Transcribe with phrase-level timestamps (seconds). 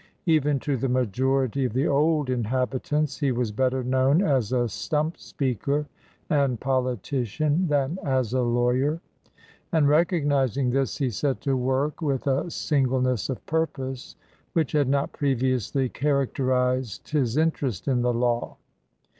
[0.25, 5.15] Even to the majority of the old inhabitants, he was better known as a stump
[5.19, 5.85] speaker
[6.27, 8.99] and politician than as a lawyer;
[9.71, 14.15] and, recognizing this, he set to work with a single ness of purpose
[14.53, 18.57] which had not previously charac terized his interest in the law.